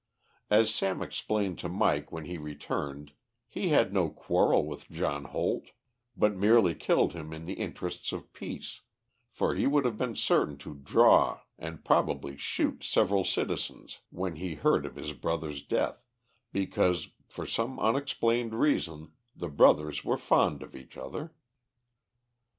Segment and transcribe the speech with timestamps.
[0.49, 3.11] As Sam explained to Mike when he returned,
[3.47, 5.65] he had no quarrel with John Holt,
[6.17, 8.81] but merely killed him in the interests of peace,
[9.29, 14.55] for he would have been certain to draw and probably shoot several citizens when he
[14.55, 16.03] heard of his brother's death,
[16.51, 21.35] because, for some unexplained reason, the brothers were fond of each other.